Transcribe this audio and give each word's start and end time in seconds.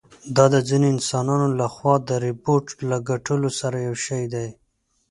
دا 0.35 0.45
د 0.53 0.55
ځینو 0.69 0.85
انسانانو 0.95 1.47
له 1.59 1.67
خوا 1.75 1.95
د 2.09 2.09
ربوبیت 2.25 2.77
له 2.89 2.97
ګټلو 3.09 3.49
سره 3.59 3.77
یو 3.87 3.95
شی 4.05 4.23
دی. 4.33 4.47